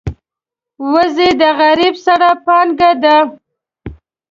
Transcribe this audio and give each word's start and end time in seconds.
وزې 0.91 1.29
د 1.41 1.43
غریب 1.59 1.95
سړي 2.05 2.31
پانګه 2.45 2.91
ده 3.03 3.15